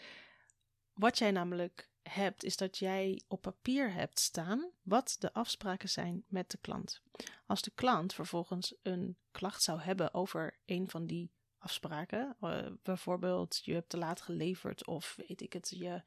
Wat 0.93 1.19
jij 1.19 1.31
namelijk 1.31 1.91
hebt, 2.03 2.45
is 2.45 2.57
dat 2.57 2.79
jij 2.79 3.23
op 3.29 3.43
papier 3.43 3.93
hebt 3.93 4.21
staan 4.21 4.71
wat 4.83 5.17
de 5.19 5.33
afspraken 5.33 5.89
zijn 5.89 6.25
met 6.29 6.51
de 6.51 6.59
klant. 6.61 7.03
Als 7.47 7.63
de 7.63 7.73
klant 7.75 8.15
vervolgens 8.15 8.75
een 8.83 9.17
klacht 9.31 9.63
zou 9.63 9.81
hebben 9.81 10.15
over 10.15 10.59
een 10.65 10.91
van 10.91 11.07
die 11.07 11.31
afspraken. 11.63 12.37
Uh, 12.41 12.59
bijvoorbeeld, 12.83 13.61
je 13.65 13.73
hebt 13.73 13.89
te 13.89 13.97
laat 13.97 14.21
geleverd 14.21 14.87
of 14.87 15.19
weet 15.29 15.41
ik 15.41 15.53
het, 15.53 15.75
je, 15.77 16.03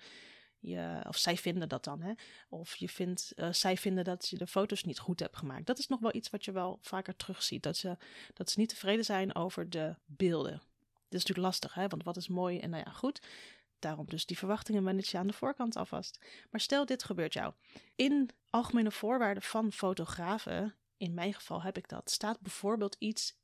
je, 0.60 1.04
of 1.08 1.18
zij 1.18 1.38
vinden 1.38 1.70
dat 1.70 1.84
dan, 1.84 2.02
hè? 2.02 2.14
Of 2.50 2.76
je 2.76 2.90
vindt, 2.90 3.34
uh, 3.36 3.52
zij 3.52 3.78
vinden 3.78 4.04
dat 4.04 4.28
je 4.30 4.38
de 4.38 4.48
foto's 4.48 4.84
niet 4.84 5.00
goed 5.00 5.20
hebt 5.20 5.38
gemaakt. 5.38 5.66
Dat 5.66 5.80
is 5.80 5.88
nog 5.88 6.00
wel 6.00 6.16
iets 6.16 6.30
wat 6.30 6.46
je 6.46 6.52
wel 6.52 6.78
vaker 6.82 7.16
terugziet. 7.16 7.64
Dat 7.64 7.78
ze, 7.78 7.98
dat 8.34 8.50
ze 8.50 8.60
niet 8.60 8.70
tevreden 8.70 9.06
zijn 9.06 9.36
over 9.36 9.70
de 9.70 9.96
beelden. 10.06 10.54
is 10.54 10.62
natuurlijk 11.10 11.48
lastig, 11.48 11.74
hè? 11.74 11.88
want 11.88 12.04
wat 12.04 12.18
is 12.18 12.28
mooi 12.28 12.60
en 12.60 12.70
nou 12.70 12.84
ja, 12.86 12.92
goed. 12.92 13.22
Daarom 13.80 14.06
dus 14.06 14.26
die 14.26 14.38
verwachtingen 14.38 14.84
manage 14.84 15.18
aan 15.18 15.28
de 15.28 15.34
voorkant 15.34 15.76
alvast. 15.76 16.20
Maar 16.52 16.62
stel 16.62 16.86
dit 16.86 17.04
gebeurt 17.04 17.34
jou. 17.34 17.54
In 17.96 18.30
algemene 18.50 18.92
voorwaarden 18.92 19.44
van 19.44 19.72
fotografen, 19.72 20.76
in 20.98 21.14
mijn 21.14 21.34
geval 21.34 21.62
heb 21.62 21.78
ik 21.78 21.90
dat, 21.90 22.12
staat 22.12 22.40
bijvoorbeeld 22.40 22.96
iets 23.00 23.38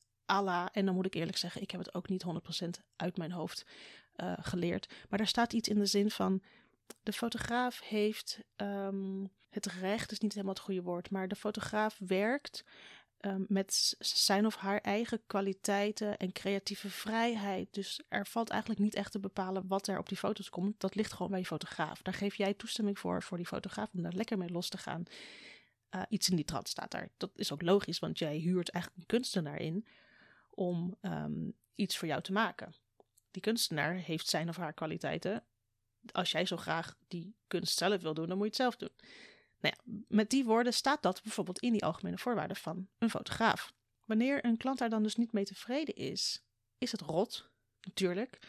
en 0.72 0.86
dan 0.86 0.96
moet 0.96 1.06
ik 1.06 1.14
eerlijk 1.14 1.38
zeggen, 1.38 1.62
ik 1.62 1.72
heb 1.72 1.80
het 1.80 1.94
ook 1.94 2.10
niet 2.10 2.26
100% 2.26 2.68
uit 2.96 3.18
mijn 3.18 3.32
hoofd 3.32 3.66
uh, 4.16 4.34
geleerd. 4.40 4.94
Maar 5.10 5.18
daar 5.18 5.28
staat 5.28 5.54
iets 5.54 5.70
in 5.70 5.80
de 5.80 5.86
zin 5.86 6.12
van, 6.12 6.42
de 7.04 7.14
fotograaf 7.14 7.82
heeft 7.82 8.40
um, 8.56 9.32
het 9.50 9.66
recht, 9.66 10.12
is 10.12 10.20
niet 10.20 10.34
helemaal 10.34 10.54
het 10.54 10.64
goede 10.64 10.82
woord, 10.82 11.10
maar 11.10 11.28
de 11.28 11.36
fotograaf 11.36 12.00
werkt 12.06 12.64
um, 13.22 13.46
met 13.48 13.96
zijn 14.00 14.46
of 14.46 14.56
haar 14.56 14.82
eigen 14.82 15.22
kwaliteiten 15.28 16.18
en 16.18 16.32
creatieve 16.32 16.90
vrijheid. 16.90 17.74
Dus 17.74 18.02
er 18.10 18.26
valt 18.26 18.50
eigenlijk 18.50 18.82
niet 18.82 18.96
echt 18.96 19.12
te 19.12 19.20
bepalen 19.20 19.68
wat 19.68 19.88
er 19.88 20.00
op 20.00 20.10
die 20.10 20.18
foto's 20.18 20.50
komt. 20.50 20.80
Dat 20.80 20.96
ligt 20.96 21.14
gewoon 21.14 21.32
bij 21.32 21.40
je 21.40 21.46
fotograaf. 21.46 22.02
Daar 22.02 22.14
geef 22.14 22.36
jij 22.36 22.54
toestemming 22.54 23.00
voor, 23.00 23.24
voor 23.24 23.38
die 23.38 23.46
fotograaf, 23.46 23.90
om 23.94 24.02
daar 24.02 24.14
lekker 24.14 24.38
mee 24.38 24.50
los 24.50 24.70
te 24.70 24.78
gaan. 24.78 25.04
Uh, 25.96 26.02
iets 26.10 26.30
in 26.30 26.36
die 26.36 26.46
trant 26.46 26.70
staat 26.70 26.92
daar. 26.92 27.10
Dat 27.18 27.32
is 27.36 27.52
ook 27.52 27.62
logisch, 27.62 28.00
want 28.00 28.20
jij 28.20 28.38
huurt 28.38 28.70
eigenlijk 28.70 29.04
een 29.04 29.16
kunstenaar 29.16 29.60
in 29.60 29.86
om 30.56 30.98
um, 31.02 31.54
iets 31.76 31.98
voor 31.98 32.08
jou 32.08 32.22
te 32.22 32.32
maken. 32.32 32.74
Die 33.32 33.42
kunstenaar 33.42 33.96
heeft 33.96 34.28
zijn 34.28 34.50
of 34.50 34.56
haar 34.56 34.74
kwaliteiten. 34.74 35.46
Als 36.12 36.32
jij 36.32 36.46
zo 36.46 36.58
graag 36.58 36.96
die 37.08 37.36
kunst 37.48 37.78
zelf 37.78 38.02
wil 38.02 38.14
doen, 38.14 38.28
dan 38.28 38.38
moet 38.38 38.56
je 38.56 38.64
het 38.64 38.76
zelf 38.76 38.76
doen. 38.76 39.10
Nou 39.60 39.76
ja, 39.76 40.02
met 40.08 40.30
die 40.30 40.46
woorden 40.46 40.74
staat 40.74 41.02
dat 41.02 41.24
bijvoorbeeld 41.24 41.60
in 41.60 41.72
die 41.72 41.86
algemene 41.86 42.18
voorwaarden 42.18 42.58
van 42.58 42.88
een 42.98 43.10
fotograaf. 43.10 43.74
Wanneer 44.06 44.46
een 44.46 44.58
klant 44.58 44.78
daar 44.78 44.90
dan 44.90 45.04
dus 45.04 45.16
niet 45.16 45.32
mee 45.32 45.46
tevreden 45.46 45.96
is, 45.96 46.44
is 46.78 46.92
het 46.92 47.02
rot, 47.02 47.50
natuurlijk. 47.82 48.40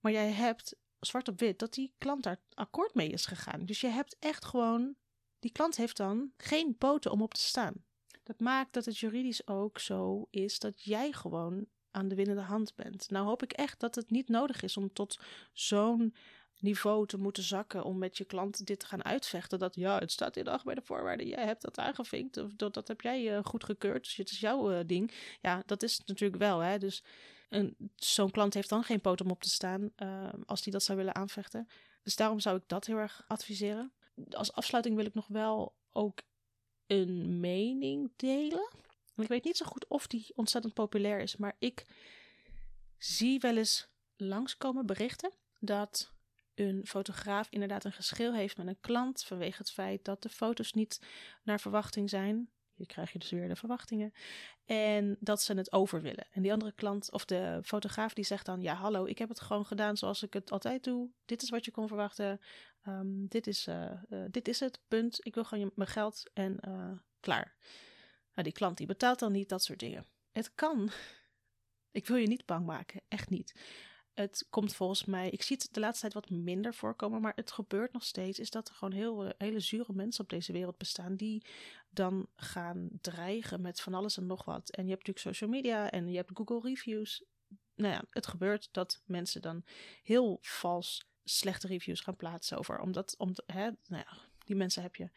Maar 0.00 0.12
jij 0.12 0.30
hebt 0.30 0.76
zwart 1.00 1.28
op 1.28 1.38
wit 1.38 1.58
dat 1.58 1.74
die 1.74 1.94
klant 1.98 2.22
daar 2.22 2.40
akkoord 2.54 2.94
mee 2.94 3.08
is 3.08 3.26
gegaan. 3.26 3.66
Dus 3.66 3.80
je 3.80 3.88
hebt 3.88 4.16
echt 4.18 4.44
gewoon, 4.44 4.96
die 5.38 5.52
klant 5.52 5.76
heeft 5.76 5.96
dan 5.96 6.32
geen 6.36 6.76
poten 6.76 7.10
om 7.10 7.22
op 7.22 7.34
te 7.34 7.40
staan. 7.40 7.84
Dat 8.22 8.40
maakt 8.40 8.72
dat 8.72 8.84
het 8.84 8.98
juridisch 8.98 9.46
ook 9.46 9.78
zo 9.78 10.26
is 10.30 10.58
dat 10.58 10.82
jij 10.82 11.12
gewoon 11.12 11.66
aan 11.90 12.08
de 12.08 12.14
winnende 12.14 12.42
hand 12.42 12.74
bent. 12.74 13.10
Nou 13.10 13.26
hoop 13.26 13.42
ik 13.42 13.52
echt 13.52 13.80
dat 13.80 13.94
het 13.94 14.10
niet 14.10 14.28
nodig 14.28 14.62
is 14.62 14.76
om 14.76 14.92
tot 14.92 15.20
zo'n 15.52 16.14
niveau 16.58 17.06
te 17.06 17.18
moeten 17.18 17.42
zakken 17.42 17.84
om 17.84 17.98
met 17.98 18.16
je 18.16 18.24
klant 18.24 18.66
dit 18.66 18.80
te 18.80 18.86
gaan 18.86 19.04
uitvechten. 19.04 19.58
Dat 19.58 19.74
ja, 19.74 19.98
het 19.98 20.12
staat 20.12 20.36
in 20.36 20.44
de 20.44 20.50
algemene 20.50 20.82
voorwaarden, 20.82 21.26
jij 21.26 21.44
hebt 21.44 21.62
dat 21.62 21.78
aangevinkt, 21.78 22.36
of 22.36 22.52
dat, 22.52 22.74
dat 22.74 22.88
heb 22.88 23.00
jij 23.00 23.36
uh, 23.36 23.44
goed 23.44 23.64
gekeurd, 23.64 24.04
dus 24.04 24.16
het 24.16 24.30
is 24.30 24.40
jouw 24.40 24.72
uh, 24.72 24.78
ding. 24.86 25.12
Ja, 25.40 25.62
dat 25.66 25.82
is 25.82 25.98
het 25.98 26.06
natuurlijk 26.06 26.40
wel, 26.40 26.58
hè. 26.58 26.78
Dus 26.78 27.02
zo'n 27.96 28.30
klant 28.30 28.54
heeft 28.54 28.68
dan 28.68 28.84
geen 28.84 29.00
poot 29.00 29.20
om 29.20 29.30
op 29.30 29.42
te 29.42 29.50
staan 29.50 29.92
uh, 30.02 30.28
als 30.46 30.62
die 30.62 30.72
dat 30.72 30.82
zou 30.82 30.98
willen 30.98 31.14
aanvechten. 31.14 31.68
Dus 32.02 32.16
daarom 32.16 32.40
zou 32.40 32.56
ik 32.56 32.62
dat 32.66 32.86
heel 32.86 32.96
erg 32.96 33.24
adviseren. 33.26 33.92
Als 34.30 34.52
afsluiting 34.52 34.96
wil 34.96 35.06
ik 35.06 35.14
nog 35.14 35.26
wel 35.26 35.74
ook 35.92 36.22
een 36.86 37.40
mening 37.40 38.12
delen. 38.16 38.70
ik 39.16 39.28
weet 39.28 39.44
niet 39.44 39.56
zo 39.56 39.66
goed 39.66 39.86
of 39.88 40.06
die 40.06 40.32
ontzettend 40.34 40.74
populair 40.74 41.20
is, 41.20 41.36
maar 41.36 41.56
ik 41.58 41.86
zie 42.98 43.40
wel 43.40 43.56
eens 43.56 43.88
langskomen 44.16 44.86
berichten 44.86 45.32
dat 45.58 46.12
een 46.54 46.86
fotograaf 46.86 47.46
inderdaad 47.50 47.84
een 47.84 47.92
geschil 47.92 48.34
heeft 48.34 48.56
met 48.56 48.66
een 48.66 48.80
klant 48.80 49.24
vanwege 49.24 49.58
het 49.58 49.70
feit 49.70 50.04
dat 50.04 50.22
de 50.22 50.28
foto's 50.28 50.72
niet 50.72 51.00
naar 51.42 51.60
verwachting 51.60 52.10
zijn. 52.10 52.50
Krijg 52.86 53.12
je 53.12 53.18
dus 53.18 53.30
weer 53.30 53.48
de 53.48 53.56
verwachtingen. 53.56 54.12
En 54.64 55.16
dat 55.20 55.42
ze 55.42 55.54
het 55.54 55.72
over 55.72 56.02
willen. 56.02 56.26
En 56.30 56.42
die 56.42 56.52
andere 56.52 56.72
klant 56.72 57.12
of 57.12 57.24
de 57.24 57.60
fotograaf 57.64 58.14
die 58.14 58.24
zegt 58.24 58.46
dan: 58.46 58.60
Ja, 58.60 58.74
hallo, 58.74 59.04
ik 59.04 59.18
heb 59.18 59.28
het 59.28 59.40
gewoon 59.40 59.66
gedaan 59.66 59.96
zoals 59.96 60.22
ik 60.22 60.32
het 60.32 60.50
altijd 60.50 60.84
doe. 60.84 61.10
Dit 61.24 61.42
is 61.42 61.50
wat 61.50 61.64
je 61.64 61.70
kon 61.70 61.88
verwachten. 61.88 62.40
Um, 62.88 63.26
dit, 63.28 63.46
is, 63.46 63.68
uh, 63.68 63.90
uh, 64.08 64.24
dit 64.30 64.48
is 64.48 64.60
het, 64.60 64.80
punt. 64.88 65.18
Ik 65.26 65.34
wil 65.34 65.44
gewoon 65.44 65.72
mijn 65.74 65.88
geld 65.88 66.30
en 66.34 66.58
uh, 66.68 66.92
klaar. 67.20 67.54
Nou, 68.32 68.42
die 68.42 68.52
klant 68.52 68.76
die 68.76 68.86
betaalt 68.86 69.18
dan 69.18 69.32
niet 69.32 69.48
dat 69.48 69.62
soort 69.62 69.78
dingen. 69.78 70.06
Het 70.32 70.54
kan. 70.54 70.90
Ik 71.90 72.06
wil 72.06 72.16
je 72.16 72.26
niet 72.26 72.46
bang 72.46 72.66
maken, 72.66 73.00
echt 73.08 73.30
niet. 73.30 73.54
Het 74.14 74.46
komt 74.50 74.74
volgens 74.74 75.04
mij, 75.04 75.30
ik 75.30 75.42
zie 75.42 75.56
het 75.56 75.74
de 75.74 75.80
laatste 75.80 76.00
tijd 76.00 76.14
wat 76.14 76.38
minder 76.38 76.74
voorkomen, 76.74 77.20
maar 77.20 77.32
het 77.34 77.52
gebeurt 77.52 77.92
nog 77.92 78.04
steeds. 78.04 78.38
Is 78.38 78.50
dat 78.50 78.68
er 78.68 78.74
gewoon 78.74 78.94
heel, 78.94 79.32
hele 79.38 79.60
zure 79.60 79.92
mensen 79.92 80.22
op 80.22 80.30
deze 80.30 80.52
wereld 80.52 80.78
bestaan 80.78 81.16
die 81.16 81.46
dan 81.90 82.28
gaan 82.36 82.88
dreigen 83.00 83.60
met 83.60 83.80
van 83.80 83.94
alles 83.94 84.16
en 84.16 84.26
nog 84.26 84.44
wat. 84.44 84.70
En 84.70 84.84
je 84.84 84.90
hebt 84.90 85.06
natuurlijk 85.06 85.36
social 85.36 85.50
media 85.50 85.90
en 85.90 86.08
je 86.08 86.16
hebt 86.16 86.30
Google 86.34 86.60
reviews. 86.60 87.24
Nou 87.74 87.92
ja, 87.92 88.04
het 88.10 88.26
gebeurt 88.26 88.68
dat 88.72 89.02
mensen 89.04 89.42
dan 89.42 89.64
heel 90.02 90.38
vals 90.40 91.06
slechte 91.24 91.66
reviews 91.66 92.00
gaan 92.00 92.16
plaatsen 92.16 92.58
over. 92.58 92.80
Omdat, 92.80 93.14
om, 93.18 93.34
hè, 93.46 93.64
nou 93.64 94.04
ja, 94.06 94.18
die 94.44 94.56
mensen 94.56 94.82
heb 94.82 94.96
je. 94.96 95.10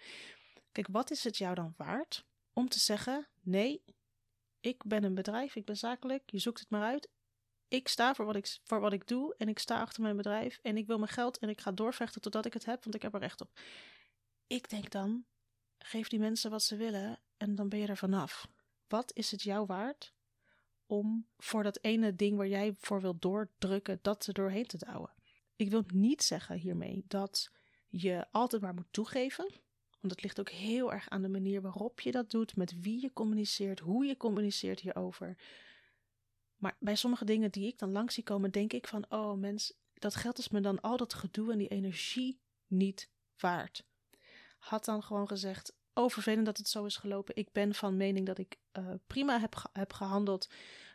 Kijk, 0.72 0.88
wat 0.92 1.12
is 1.12 1.24
het 1.24 1.38
jou 1.38 1.56
dan 1.56 1.74
waard 1.78 2.26
om 2.54 2.70
te 2.70 2.80
zeggen: 2.80 3.28
nee, 3.42 3.84
ik 4.60 4.84
ben 4.86 5.04
een 5.04 5.16
bedrijf, 5.16 5.56
ik 5.56 5.66
ben 5.66 5.78
zakelijk, 5.78 6.24
je 6.26 6.40
zoekt 6.40 6.60
het 6.60 6.70
maar 6.70 6.84
uit 6.84 7.10
ik 7.68 7.88
sta 7.88 8.14
voor 8.14 8.26
wat 8.26 8.36
ik, 8.36 8.58
voor 8.64 8.80
wat 8.80 8.94
ik 8.94 9.08
doe 9.08 9.36
en 9.38 9.50
ik 9.50 9.60
sta 9.60 9.80
achter 9.80 10.02
mijn 10.02 10.18
bedrijf 10.18 10.60
en 10.62 10.78
ik 10.78 10.88
wil 10.88 10.98
mijn 10.98 11.12
geld 11.12 11.38
en 11.38 11.50
ik 11.50 11.62
ga 11.62 11.72
doorvechten 11.72 12.22
totdat 12.22 12.46
ik 12.46 12.54
het 12.54 12.66
heb, 12.66 12.84
want 12.84 12.96
ik 12.96 13.02
heb 13.02 13.14
er 13.14 13.20
recht 13.20 13.42
op. 13.42 13.60
Ik 14.48 14.70
denk 14.70 14.92
dan, 14.92 15.26
geef 15.78 16.08
die 16.08 16.20
mensen 16.20 16.52
wat 16.52 16.64
ze 16.64 16.76
willen 16.76 17.20
en 17.38 17.56
dan 17.56 17.70
ben 17.70 17.80
je 17.80 17.88
er 17.88 17.98
vanaf. 17.98 18.48
Wat 18.88 19.12
is 19.14 19.32
het 19.32 19.42
jou 19.42 19.66
waard 19.66 20.14
om 20.86 21.28
voor 21.38 21.64
dat 21.64 21.80
ene 21.82 22.16
ding 22.16 22.38
waar 22.38 22.48
jij 22.48 22.74
voor 22.80 23.02
wilt 23.02 23.22
doordrukken, 23.22 24.00
dat 24.02 24.26
er 24.26 24.34
doorheen 24.34 24.68
te 24.68 24.78
douwen? 24.78 25.14
Ik 25.56 25.70
wil 25.70 25.84
niet 25.88 26.24
zeggen 26.24 26.58
hiermee 26.58 27.04
dat 27.08 27.52
je 27.88 28.26
altijd 28.32 28.62
maar 28.62 28.74
moet 28.74 28.92
toegeven. 28.92 29.64
Want 30.00 30.14
het 30.14 30.24
ligt 30.24 30.40
ook 30.40 30.50
heel 30.50 30.94
erg 30.94 31.10
aan 31.10 31.22
de 31.22 31.30
manier 31.30 31.62
waarop 31.62 32.02
je 32.02 32.12
dat 32.12 32.32
doet, 32.32 32.56
met 32.56 32.80
wie 32.80 33.02
je 33.02 33.14
communiceert, 33.14 33.80
hoe 33.80 34.06
je 34.06 34.18
communiceert 34.18 34.80
hierover. 34.80 35.38
Maar 36.66 36.78
bij 36.80 36.96
sommige 36.96 37.26
dingen 37.26 37.52
die 37.52 37.68
ik 37.68 37.80
dan 37.80 37.92
langs 37.92 38.14
zie 38.14 38.24
komen, 38.24 38.52
denk 38.52 38.74
ik 38.74 38.88
van: 38.88 39.06
oh 39.10 39.38
mens, 39.38 39.74
dat 39.94 40.16
geld 40.16 40.38
is 40.38 40.50
me 40.50 40.60
dan 40.60 40.82
al 40.82 40.98
dat 40.98 41.14
gedoe 41.14 41.52
en 41.52 41.58
die 41.58 41.68
energie 41.68 42.40
niet 42.68 43.10
waard. 43.38 43.86
Had 44.60 44.86
dan 44.86 45.04
gewoon 45.04 45.28
gezegd: 45.28 45.76
oh, 45.94 46.10
vervelend 46.10 46.46
dat 46.46 46.58
het 46.58 46.68
zo 46.68 46.86
is 46.86 46.98
gelopen. 46.98 47.36
Ik 47.36 47.52
ben 47.52 47.76
van 47.76 47.98
mening 47.98 48.26
dat 48.26 48.38
ik 48.38 48.58
uh, 48.74 48.94
prima 49.08 49.40
heb, 49.40 49.70
heb 49.74 49.94
gehandeld. 49.94 50.50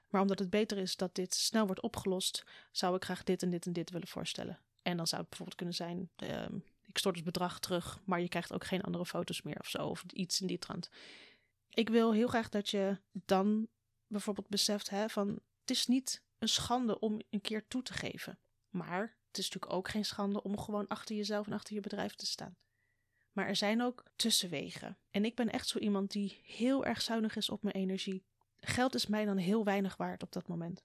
Maar 0.08 0.20
omdat 0.20 0.38
het 0.38 0.50
beter 0.50 0.78
is 0.78 0.96
dat 0.96 1.14
dit 1.14 1.34
snel 1.34 1.66
wordt 1.66 1.82
opgelost, 1.82 2.44
zou 2.72 2.96
ik 2.96 3.04
graag 3.04 3.24
dit 3.24 3.42
en 3.42 3.50
dit 3.50 3.66
en 3.66 3.72
dit 3.72 3.90
willen 3.90 4.08
voorstellen. 4.08 4.60
En 4.82 4.96
dan 4.96 5.06
zou 5.06 5.20
het 5.20 5.30
bijvoorbeeld 5.30 5.58
kunnen 5.58 5.74
zijn: 5.74 6.10
uh, 6.22 6.58
ik 6.86 6.98
stort 6.98 7.16
het 7.16 7.24
bedrag 7.24 7.60
terug, 7.60 8.00
maar 8.04 8.20
je 8.20 8.28
krijgt 8.28 8.52
ook 8.52 8.64
geen 8.64 8.82
andere 8.82 9.06
foto's 9.06 9.42
meer 9.42 9.58
of 9.60 9.68
zo. 9.68 9.86
Of 9.86 10.04
iets 10.12 10.40
in 10.40 10.46
die 10.46 10.58
trant. 10.58 10.90
Ik 11.68 11.88
wil 11.88 12.12
heel 12.12 12.28
graag 12.28 12.48
dat 12.48 12.68
je 12.68 12.98
dan 13.12 13.68
bijvoorbeeld 14.06 14.48
beseft 14.48 14.90
hè, 14.90 15.08
van 15.08 15.40
het 15.60 15.70
is 15.70 15.86
niet 15.86 16.22
een 16.38 16.48
schande 16.48 16.98
om 16.98 17.20
een 17.30 17.40
keer 17.40 17.66
toe 17.68 17.82
te 17.82 17.92
geven. 17.92 18.38
Maar 18.68 19.18
het 19.26 19.38
is 19.38 19.44
natuurlijk 19.44 19.72
ook 19.72 19.88
geen 19.88 20.04
schande 20.04 20.42
om 20.42 20.58
gewoon 20.58 20.86
achter 20.86 21.16
jezelf 21.16 21.46
en 21.46 21.52
achter 21.52 21.74
je 21.74 21.80
bedrijf 21.80 22.14
te 22.14 22.26
staan. 22.26 22.56
Maar 23.32 23.46
er 23.46 23.56
zijn 23.56 23.82
ook 23.82 24.04
tussenwegen. 24.16 24.98
En 25.10 25.24
ik 25.24 25.34
ben 25.34 25.50
echt 25.50 25.68
zo 25.68 25.78
iemand 25.78 26.10
die 26.10 26.40
heel 26.42 26.84
erg 26.84 27.02
zuinig 27.02 27.36
is 27.36 27.50
op 27.50 27.62
mijn 27.62 27.74
energie. 27.74 28.24
Geld 28.60 28.94
is 28.94 29.06
mij 29.06 29.24
dan 29.24 29.36
heel 29.36 29.64
weinig 29.64 29.96
waard 29.96 30.22
op 30.22 30.32
dat 30.32 30.48
moment. 30.48 30.84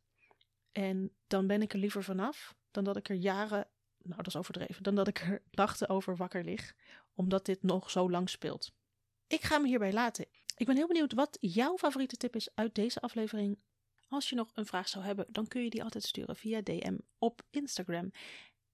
En 0.71 1.15
dan 1.27 1.47
ben 1.47 1.61
ik 1.61 1.73
er 1.73 1.79
liever 1.79 2.03
vanaf 2.03 2.55
dan 2.71 2.83
dat 2.83 2.97
ik 2.97 3.09
er 3.09 3.15
jaren, 3.15 3.67
nou 3.97 4.15
dat 4.15 4.27
is 4.27 4.35
overdreven, 4.35 4.83
dan 4.83 4.95
dat 4.95 5.07
ik 5.07 5.19
er 5.19 5.41
nachten 5.51 5.89
over 5.89 6.15
wakker 6.15 6.43
lig, 6.43 6.73
omdat 7.13 7.45
dit 7.45 7.63
nog 7.63 7.89
zo 7.89 8.09
lang 8.09 8.29
speelt. 8.29 8.71
Ik 9.27 9.43
ga 9.43 9.57
me 9.57 9.67
hierbij 9.67 9.93
laten. 9.93 10.25
Ik 10.55 10.65
ben 10.65 10.75
heel 10.75 10.87
benieuwd 10.87 11.13
wat 11.13 11.37
jouw 11.39 11.77
favoriete 11.77 12.15
tip 12.15 12.35
is 12.35 12.55
uit 12.55 12.75
deze 12.75 13.01
aflevering 13.01 13.59
als 14.15 14.29
je 14.29 14.35
nog 14.35 14.51
een 14.53 14.65
vraag 14.65 14.87
zou 14.87 15.05
hebben, 15.05 15.25
dan 15.29 15.47
kun 15.47 15.63
je 15.63 15.69
die 15.69 15.83
altijd 15.83 16.03
sturen 16.03 16.35
via 16.35 16.61
DM 16.61 16.97
op 17.17 17.41
Instagram. 17.49 18.11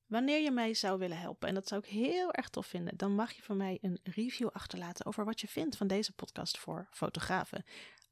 Wanneer 0.06 0.42
je 0.42 0.52
mij 0.52 0.74
zou 0.74 1.00
willen 1.00 1.18
helpen, 1.18 1.48
en 1.48 1.54
dat 1.54 1.68
zou 1.68 1.82
ik 1.82 1.90
heel 1.90 2.32
erg 2.32 2.50
tof 2.50 2.66
vinden, 2.66 2.98
dan 2.98 3.16
mag 3.16 3.32
je 3.32 3.42
van 3.42 3.58
mij 3.58 3.78
een 3.82 4.00
review 4.04 4.50
achterlaten 4.54 5.06
over 5.06 5.26
wat 5.26 5.42
je 5.42 5.48
vindt 5.48 5.78
van 5.78 5.88
deze 5.88 6.14
podcast 6.14 6.58
voor 6.58 6.88
fotografen. 6.92 7.64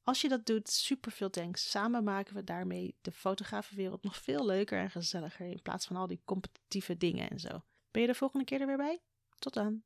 Als 0.03 0.21
je 0.21 0.29
dat 0.29 0.45
doet, 0.45 0.69
super 0.69 1.12
veel 1.12 1.29
thanks. 1.29 1.69
Samen 1.69 2.03
maken 2.03 2.36
we 2.36 2.43
daarmee 2.43 2.95
de 3.01 3.12
fotografenwereld 3.12 4.03
nog 4.03 4.15
veel 4.17 4.45
leuker 4.45 4.79
en 4.79 4.91
gezelliger 4.91 5.45
in 5.45 5.62
plaats 5.62 5.86
van 5.86 5.95
al 5.95 6.07
die 6.07 6.21
competitieve 6.25 6.98
dingen 6.98 7.29
en 7.29 7.39
zo. 7.39 7.63
Ben 7.91 8.01
je 8.01 8.07
de 8.07 8.15
volgende 8.15 8.45
keer 8.45 8.62
er 8.62 8.67
weer 8.67 8.77
bij? 8.77 9.01
Tot 9.39 9.53
dan. 9.53 9.83